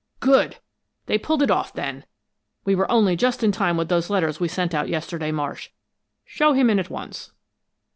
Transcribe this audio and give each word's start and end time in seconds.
"Good! 0.19 0.57
They 1.05 1.19
pulled 1.19 1.43
it 1.43 1.51
off, 1.51 1.73
then! 1.73 2.05
We 2.65 2.73
were 2.73 2.91
only 2.91 3.15
just 3.15 3.43
in 3.43 3.51
time 3.51 3.77
with 3.77 3.87
those 3.87 4.09
letters 4.09 4.39
we 4.39 4.47
sent 4.47 4.73
out 4.73 4.89
yesterday, 4.89 5.31
Marsh. 5.31 5.69
Show 6.25 6.53
him 6.53 6.71
in 6.71 6.79
at 6.79 6.89
once." 6.89 7.33